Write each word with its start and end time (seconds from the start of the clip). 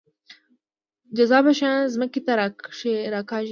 جاذبه 1.15 1.51
شیان 1.59 1.77
ځمکې 1.93 2.19
ته 2.25 2.31
راکاږي 3.13 3.49